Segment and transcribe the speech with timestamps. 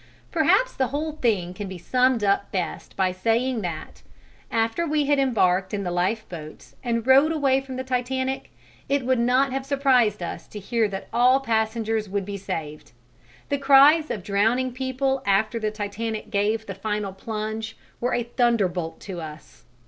[0.31, 4.01] Perhaps the whole thing can be summed up best by saying that,
[4.49, 8.49] after we had embarked in the lifeboats and rowed away from the Titanic,
[8.89, 12.93] it would not have surprised us to hear that all passengers would be saved:
[13.49, 18.99] the cries of drowning people after the Titanic gave the final plunge were a thunderbolt
[19.01, 19.65] to us.